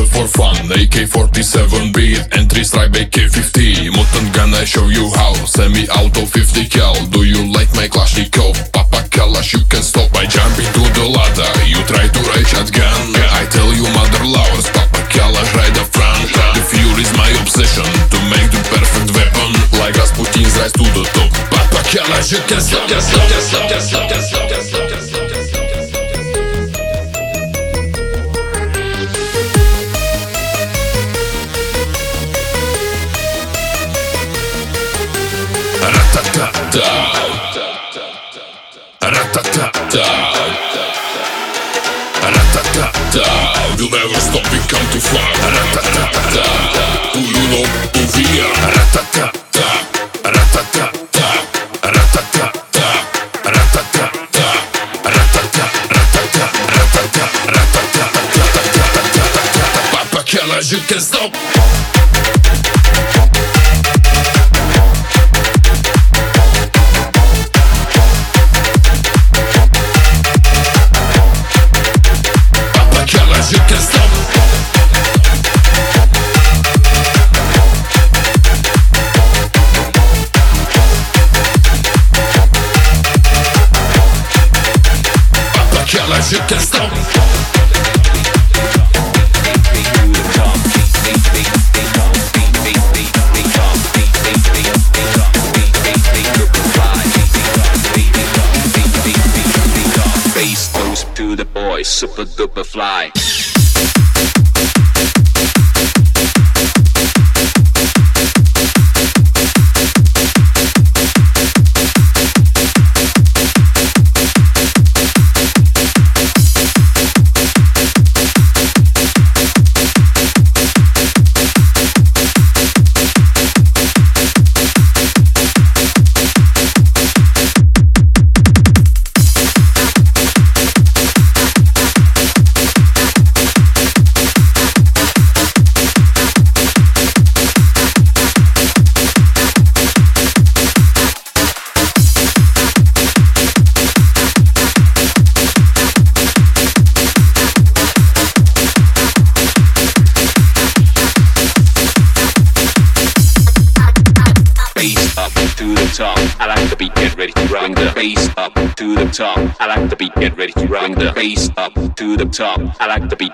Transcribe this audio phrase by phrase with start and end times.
[0.00, 0.56] shot for fun.
[0.72, 5.34] AK-47 beat Entry stripe AK-50 Mutant I show you how.
[5.44, 6.94] Semi-auto 50 cal.
[7.06, 8.72] Do you like my Kalashnikov?
[8.72, 11.48] Papa Kalash you can stop by jumping to the ladder.
[11.66, 13.16] You try to ride shotgun.
[13.36, 16.28] I tell you mother lovers Papa Kalash ride the front.
[16.56, 17.84] The fuel is my obsession.
[17.84, 21.30] To make the perfect weapon Like Rasputin's rise to the top.
[21.50, 24.39] Papa Kalash you can stop, can stop, can stop, can stop, can stop,
[43.90, 45.20] never stop, we come to fly.
[45.54, 46.44] Ratatata.
[47.14, 48.54] We are?
[48.76, 49.66] Ratatata.
[50.22, 50.84] Ratatata.
[51.82, 52.46] Ratatata.
[53.42, 53.54] Ratatata.
[53.54, 54.04] Ratata.
[55.14, 55.64] Ratata.
[55.94, 57.24] Ratata.
[57.54, 58.04] Ratata.
[58.34, 59.24] Ratatata.
[59.92, 61.79] Papa Kalash, you can stop.
[86.30, 86.92] music can stop.
[100.34, 103.10] Face to the boy, super duper fly.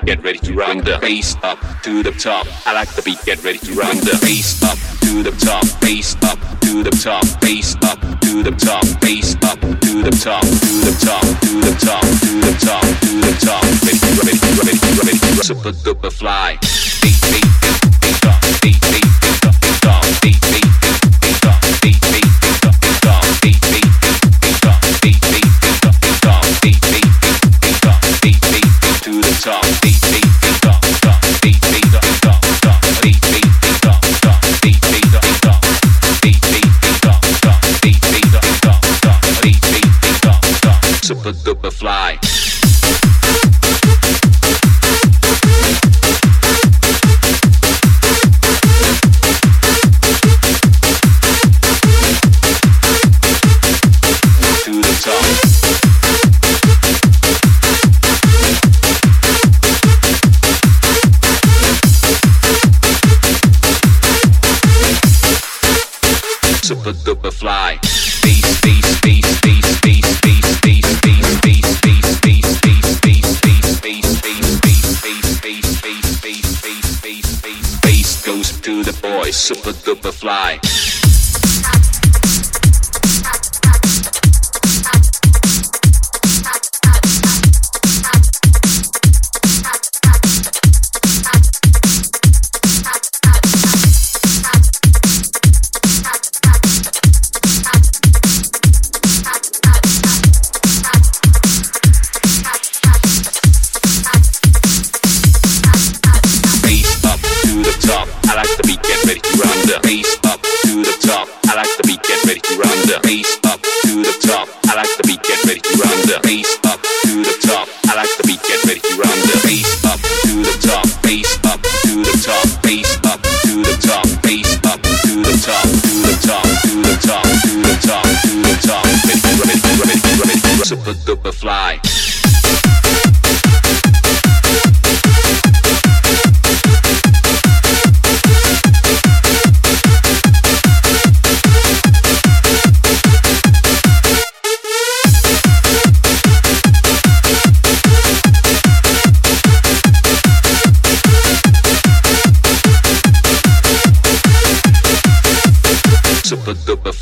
[0.07, 2.47] Get ready to run the bass up to the top.
[2.65, 4.63] I like the beat, get ready to run the bass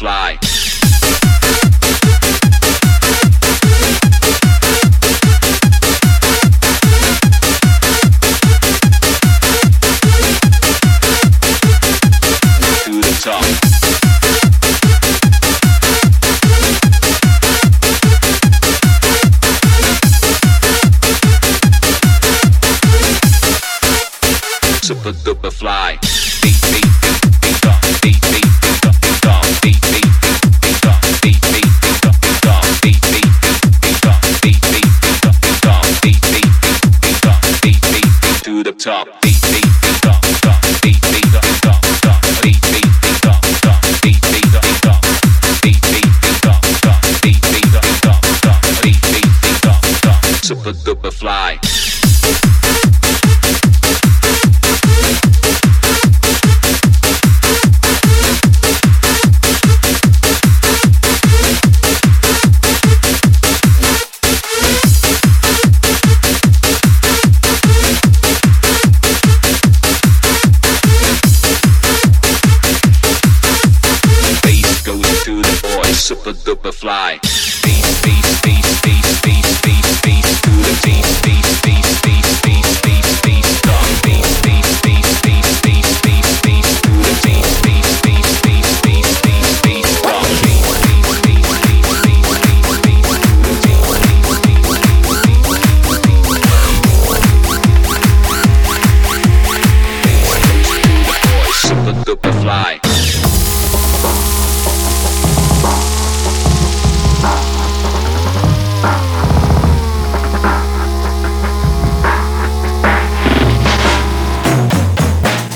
[0.05, 0.39] fly.
[24.83, 25.99] super duper fly.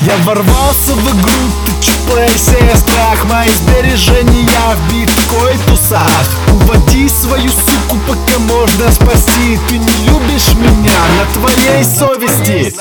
[0.08, 3.26] Я ворвался в игру, ты чп, сея страх.
[3.26, 6.08] Мои сбережения в биткоин тусах
[6.50, 9.58] Уводи свою суку, пока можно спасти.
[9.69, 12.75] Ты не любишь меня на твоей совести.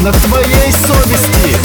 [0.00, 1.56] На твоей совести.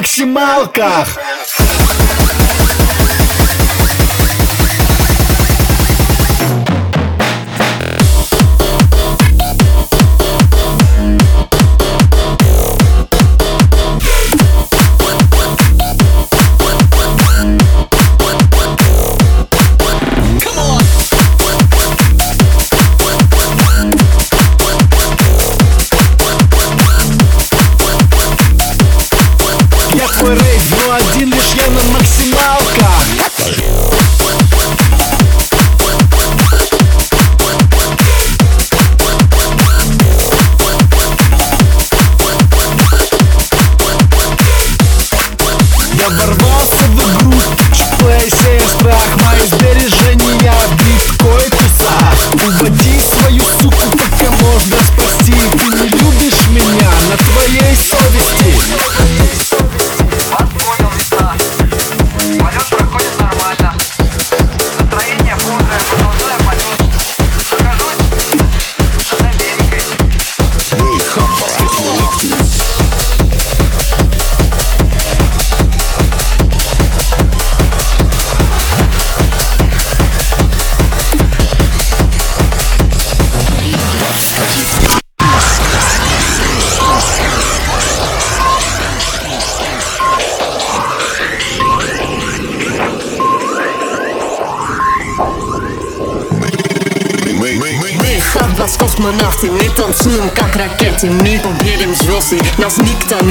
[0.00, 1.29] максималках.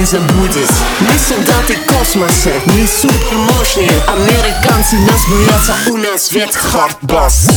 [0.10, 0.70] Забудет
[1.02, 7.48] Мы солдаты космоса Мы супер мощные Американцы нас боятся У нас ведь хардбас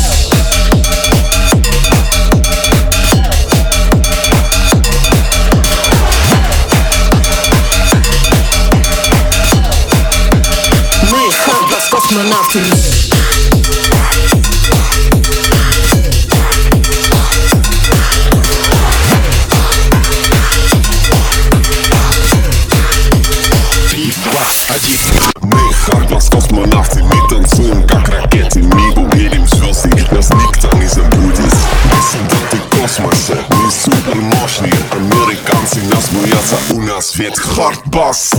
[37.63, 38.33] ведь хардбас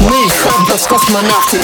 [0.00, 1.60] Мы хардбас космонавты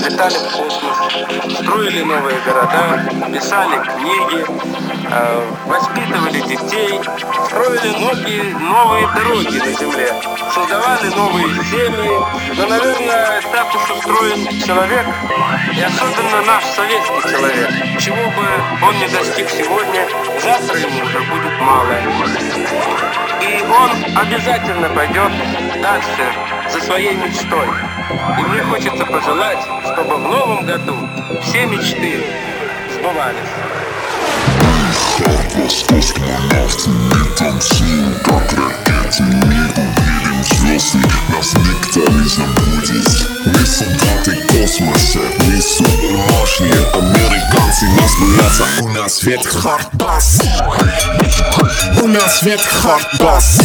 [0.00, 0.96] летали в космос,
[1.58, 4.44] строили новые города, писали книги,
[5.10, 7.00] э, воспитывали детей,
[7.46, 10.14] строили многие новые дороги на Земле,
[10.54, 12.56] создавали новые семьи.
[12.56, 15.06] Но, наверное, так уж устроен человек,
[15.76, 18.00] и особенно наш советский человек.
[18.00, 20.06] Чего бы он не достиг сегодня,
[20.42, 21.94] завтра ему уже будет мало.
[23.40, 25.32] И он обязательно пойдет
[25.82, 26.24] дальше
[26.70, 27.66] за своей мечтой.
[28.38, 29.58] И мне хочется пожелать,
[30.00, 30.94] чтобы в новом году
[31.42, 32.24] все мечты
[32.94, 33.36] сбывались.
[35.88, 43.06] Космонавты, мы танцуем как ракеты Мы увидим звезды, нас никто не забудет
[43.44, 50.40] Мы солдаты космоса, мы супер мощные Американцы нас боятся, у нас ведь хардбас
[52.02, 53.60] У нас ведь хардбас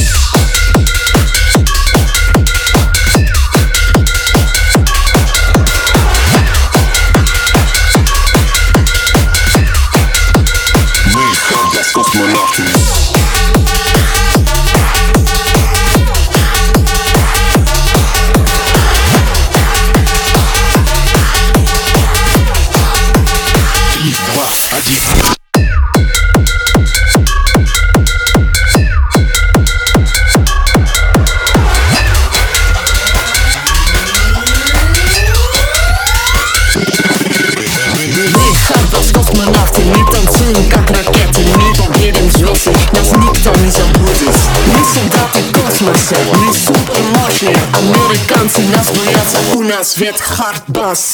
[46.06, 49.40] супер мощные Американцы нас боятся.
[49.56, 51.14] У нас ведь хардбас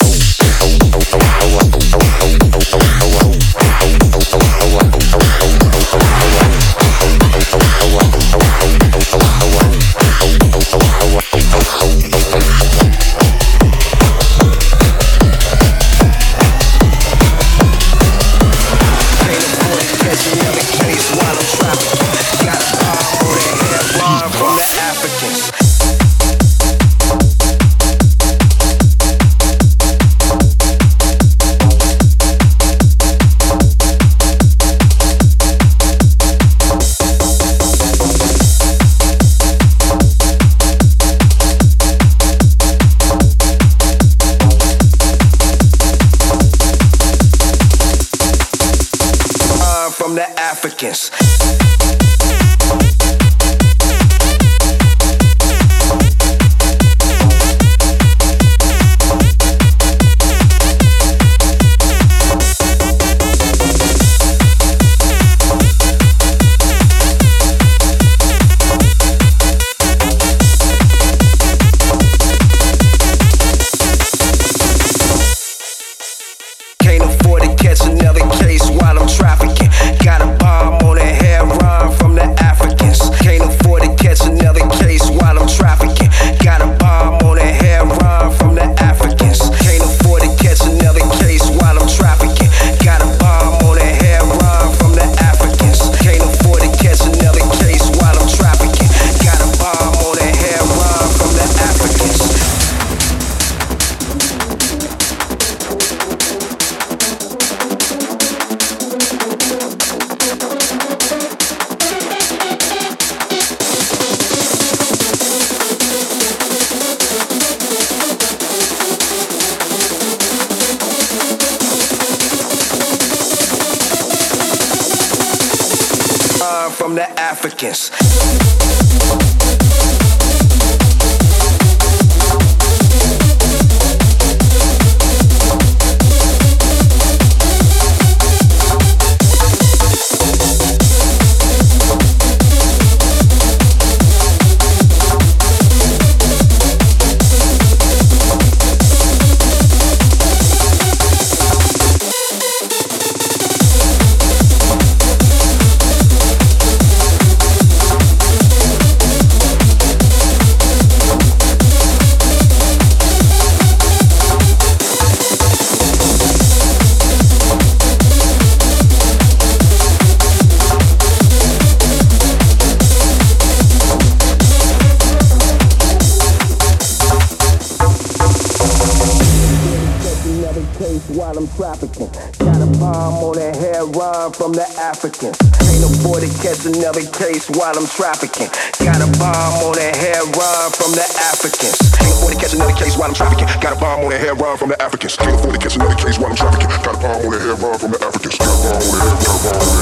[181.82, 182.14] African.
[182.38, 185.34] Got a bomb on a head rhyme from the Africans.
[185.66, 188.54] Ain't no boy to catch another case while I'm trafficking.
[188.86, 191.74] Got a bomb on a head rhyme from the Africans.
[191.98, 193.50] Ain't no boy to catch another case while I'm trafficking.
[193.58, 195.18] Got a bomb on a head rhyme from the Africans.
[195.18, 196.70] Can't afford to catch another case while I'm trafficking.
[196.70, 198.38] Got a bomb on a head rhyme from the Africans.
[198.38, 199.82] Got a bomb on a head rhyme from the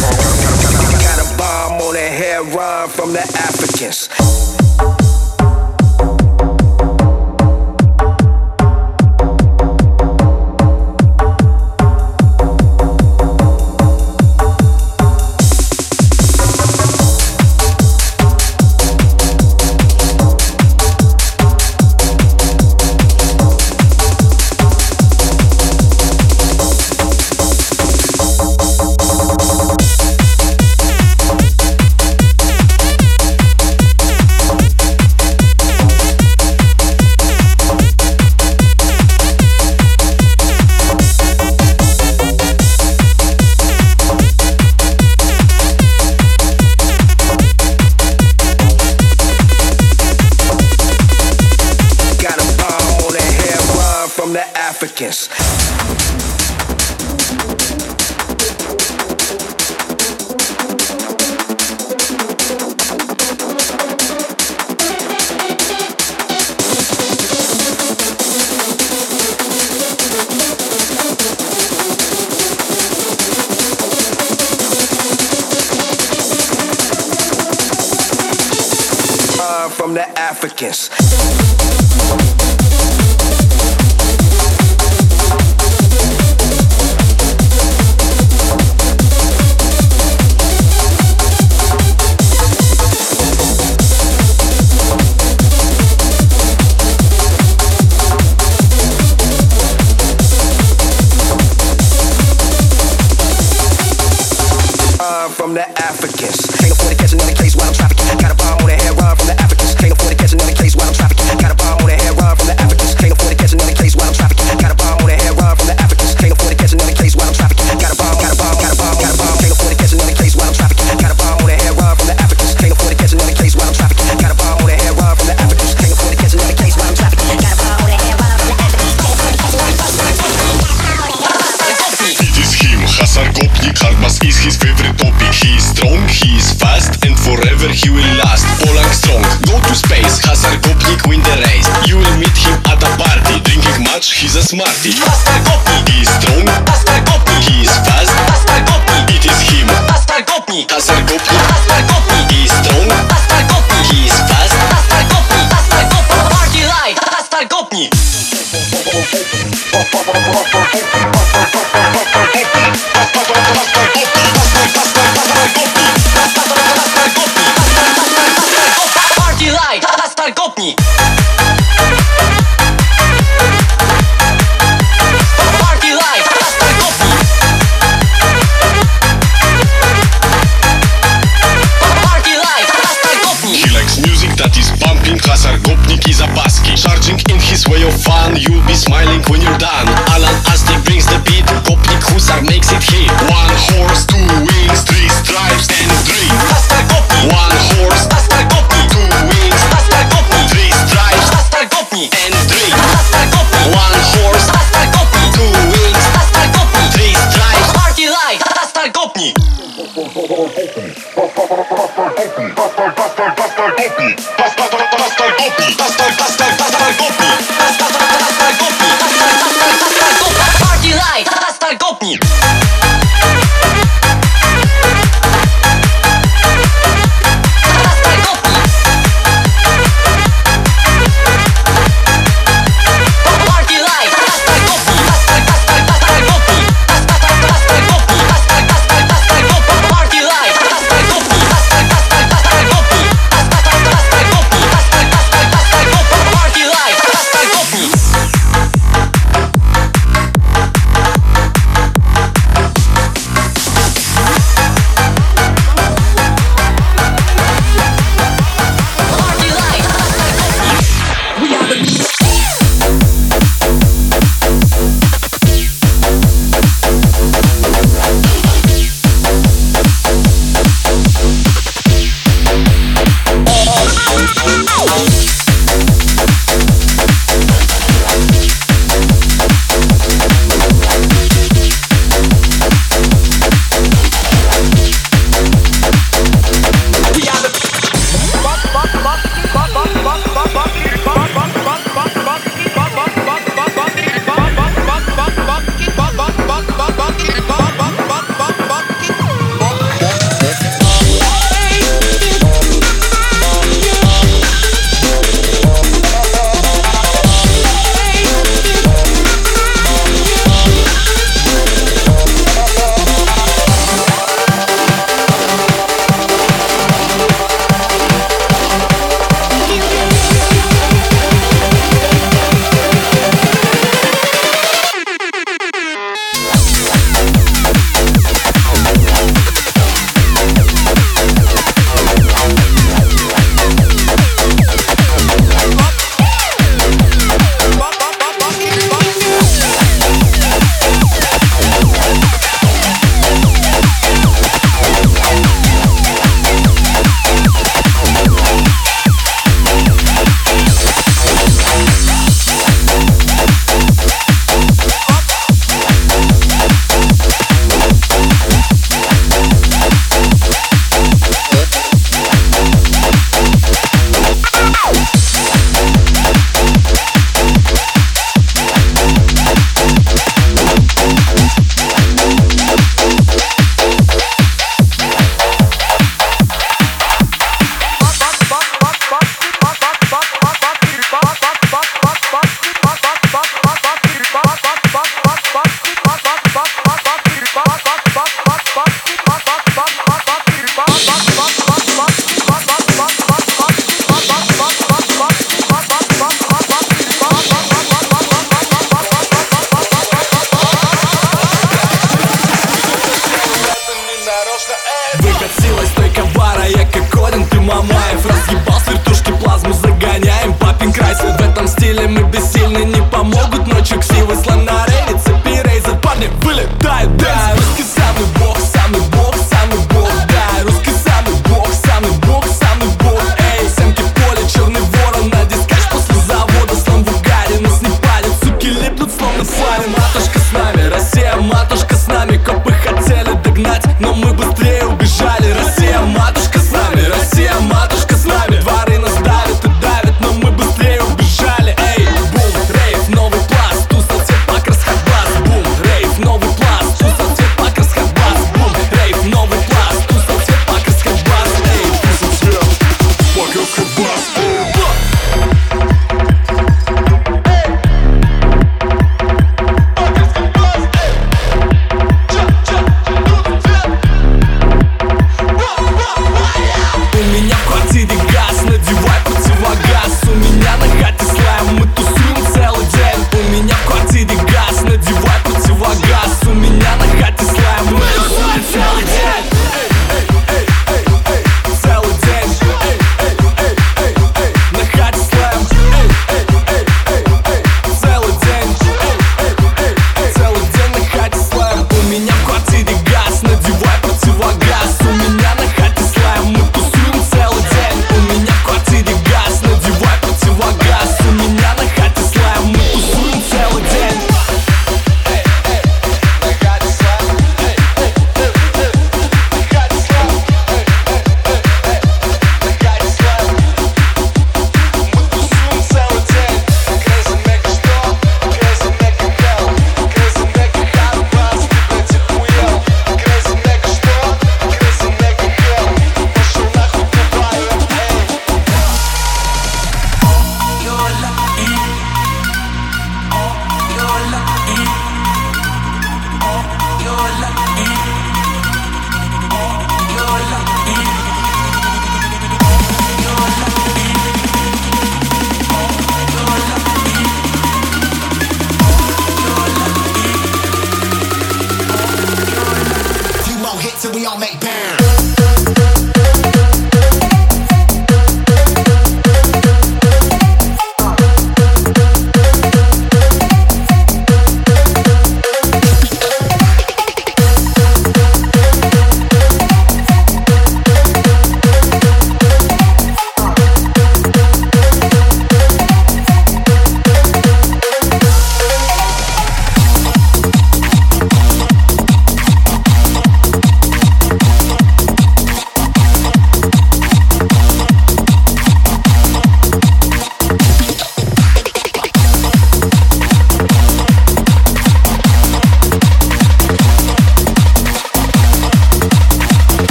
[0.00, 0.88] Africans.
[1.04, 4.59] Got a bomb on a head rhyme from the Africans.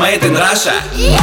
[0.00, 1.19] Made in Russia.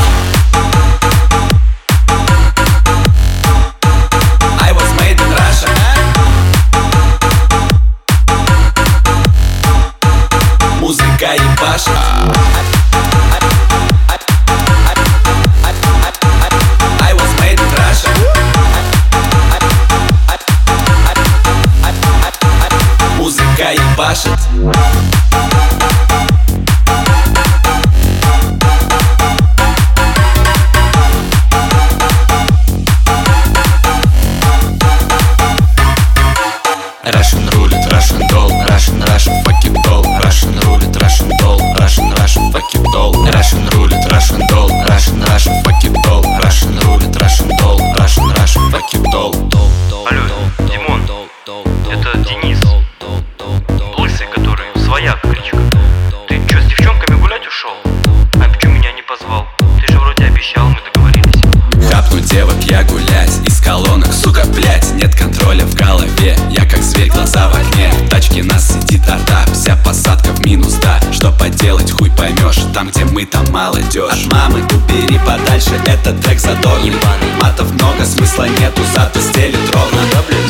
[73.57, 77.31] молодежь От мамы убери подальше этот трек задор Ебаный.
[77.41, 80.01] Матов много, смысла нету, зато стелит ровно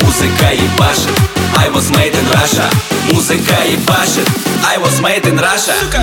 [0.03, 1.17] Музыка ебашит,
[1.55, 2.65] I was made in Russia.
[3.13, 4.27] Музыка ебашит,
[4.65, 5.73] I was made in Russia.
[5.79, 6.01] Сука.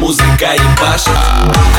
[0.00, 1.71] Музыка ебашит.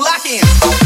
[0.00, 0.85] lock in.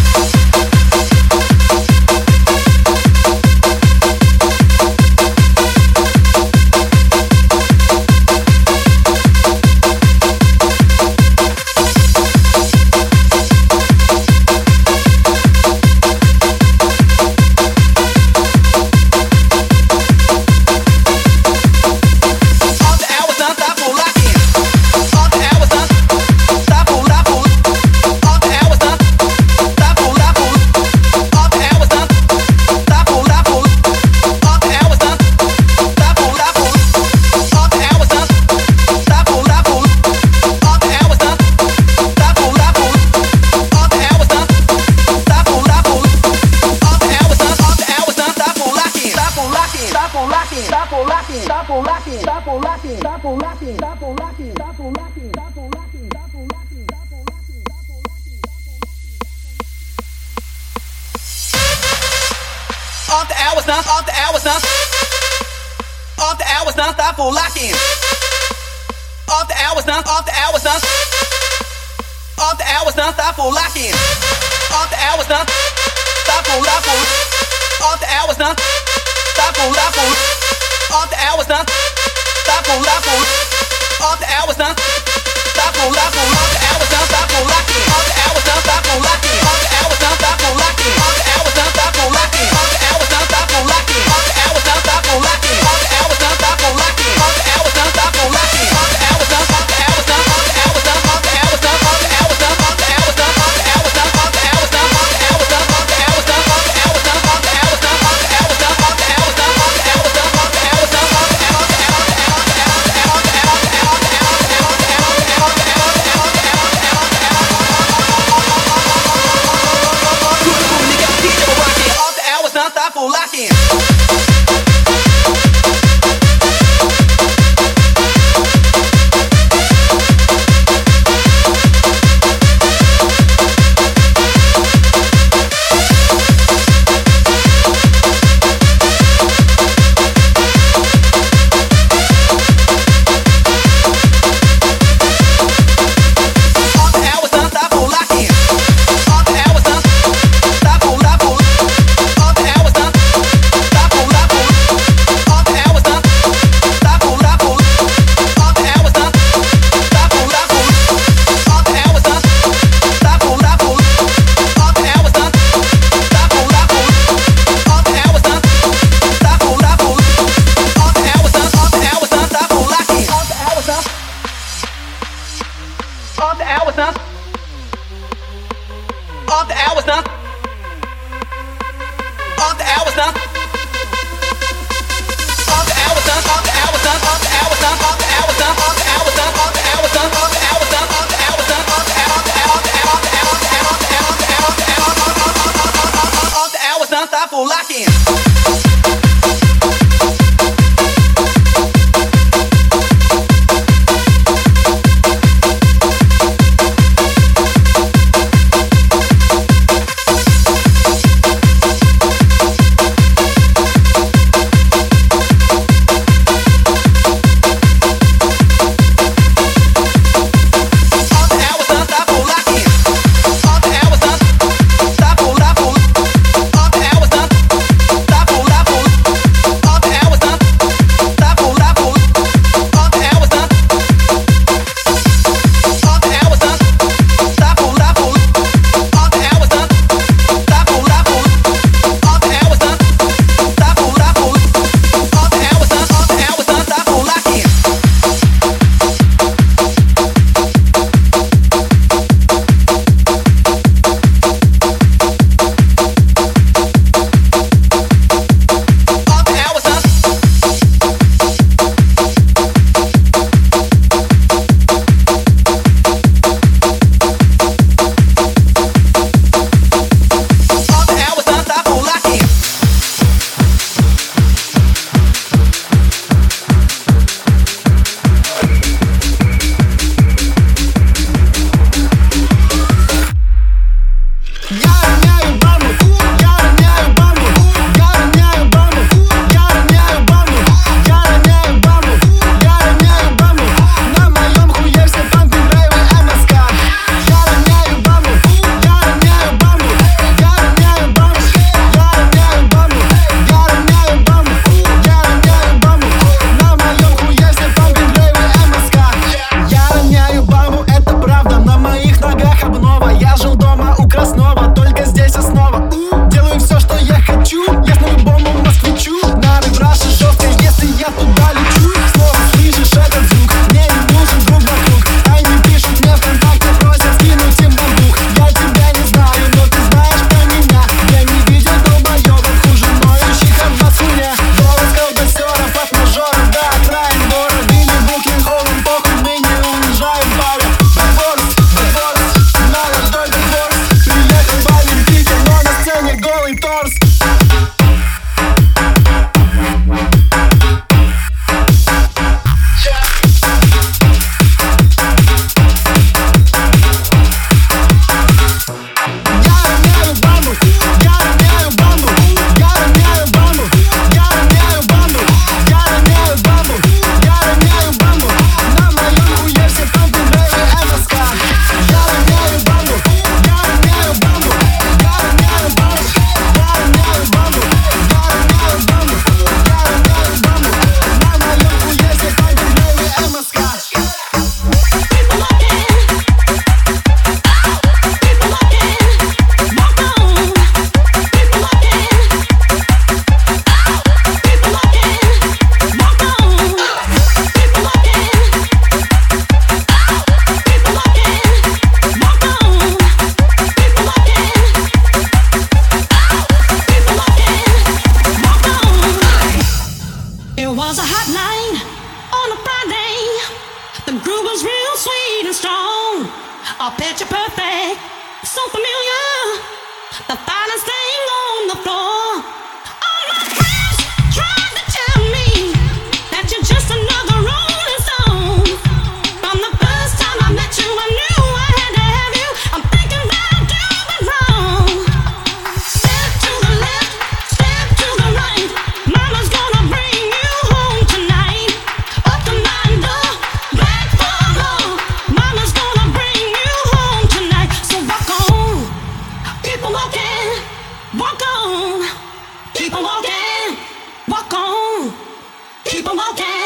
[455.94, 456.39] Malta!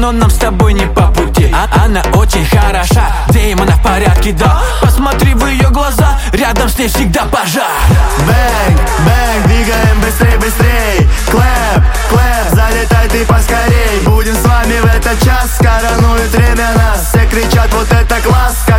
[0.00, 1.54] но нам с тобой не по пути.
[1.84, 4.62] Она очень хороша, демона в порядке, да.
[4.80, 7.66] Посмотри в ее глаза, рядом с ней всегда пожар.
[8.20, 11.08] Bang, bang, двигаем быстрей, быстрей.
[11.30, 14.00] Clap, clap, залетай ты поскорей.
[14.06, 17.08] Будем с вами в этот час, коронует время нас.
[17.10, 18.69] Все кричат, вот это класс.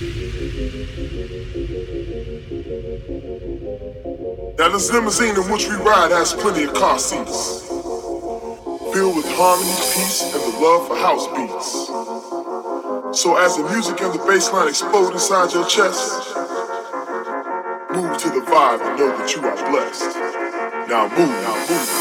[0.00, 0.06] Now
[4.68, 10.22] this limousine in which we ride has plenty of car seats, filled with harmony, peace,
[10.22, 11.88] and the love for house beats.
[13.20, 16.36] So as the music and the bass line explode inside your chest,
[17.90, 20.16] move to the vibe and know that you are blessed.
[20.88, 21.97] Now move, now move.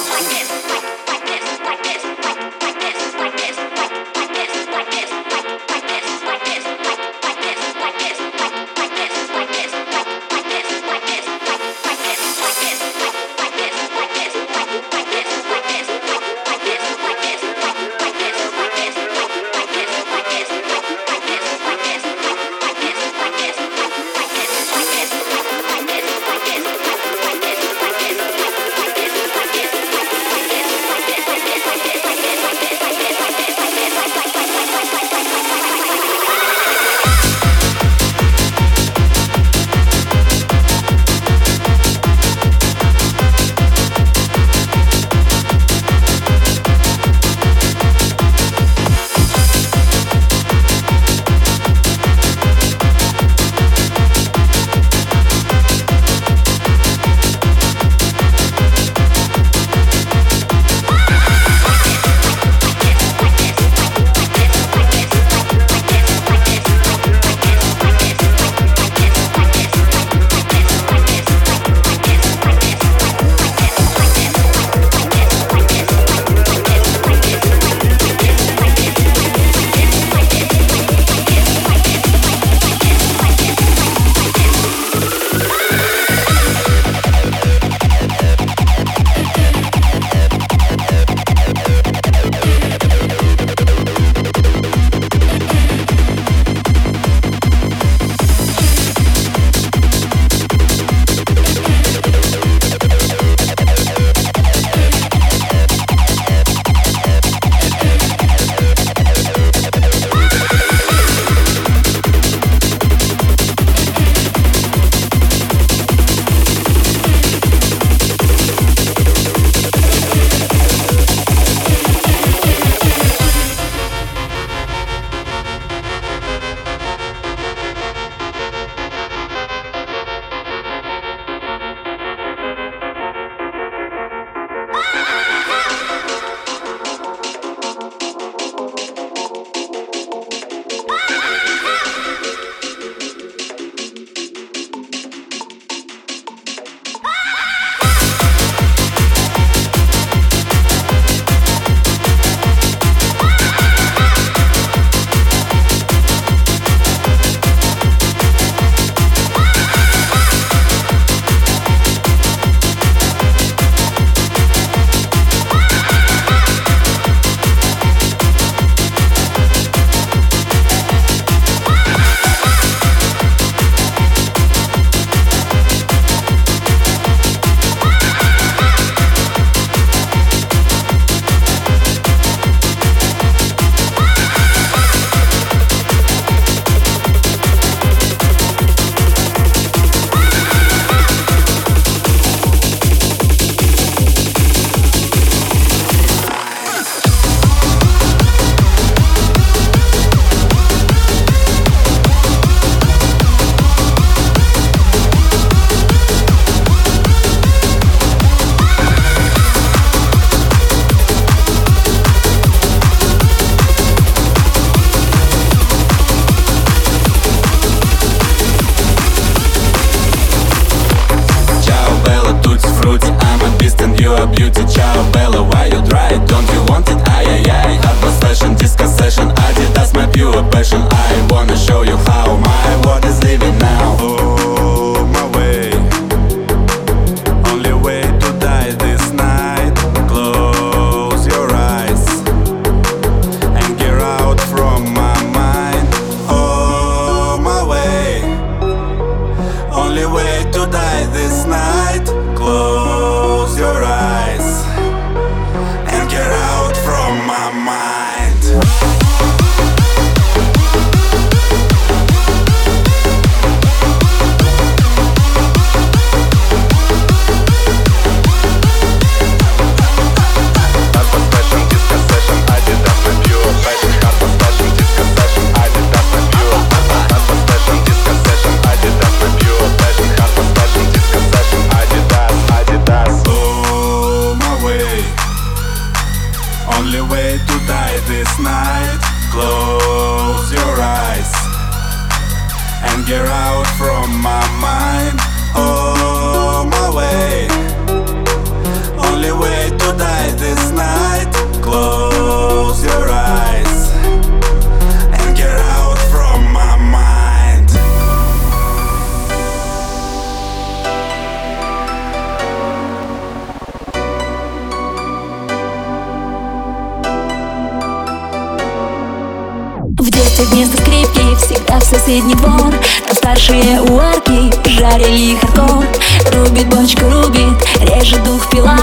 [320.07, 322.73] В детстве вместо скрипки всегда в соседний двор.
[323.05, 325.85] Там старшие арки жарили хардкор.
[326.31, 328.77] Рубит бочку, рубит, режет дух пила.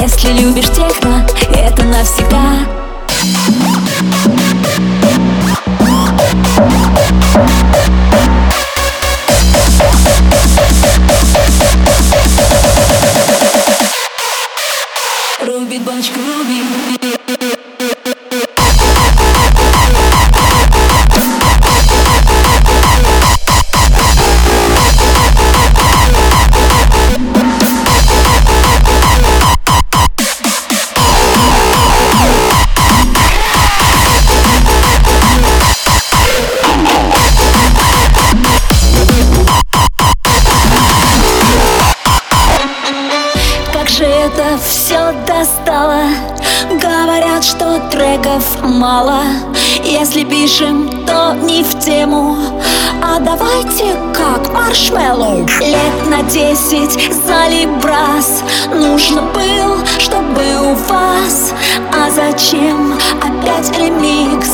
[0.00, 2.66] Если любишь техно, это навсегда.
[4.24, 5.03] Рубит
[48.84, 49.22] мало.
[49.82, 52.36] Если пишем, то не в тему.
[53.02, 55.46] А давайте как маршмеллоу.
[55.60, 56.92] Лет на десять
[57.26, 58.42] залибрас
[58.74, 61.54] Нужно был, чтобы у вас.
[61.92, 64.50] А зачем опять ремикс?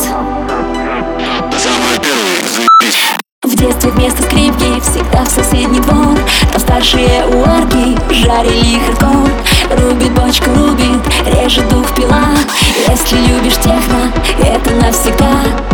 [3.43, 6.17] В детстве вместо скрипки всегда в соседний двор.
[6.53, 9.30] Там старшие у арки жарили хардкор
[9.71, 12.25] Рубит бочку, рубит, режет дух пила.
[12.89, 14.13] Если любишь техно,
[14.43, 15.70] это навсегда